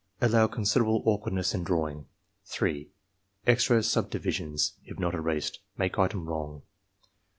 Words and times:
Allow 0.19 0.47
considerable 0.47 1.03
awkwardness 1.05 1.53
in 1.53 1.63
drawing, 1.63 2.07
3. 2.45 2.89
Extra 3.45 3.83
subdivisions, 3.83 4.73
if 4.83 4.97
not 4.97 5.13
erased, 5.13 5.59
make 5.77 5.99
item 5.99 6.27
wrong. 6.27 6.63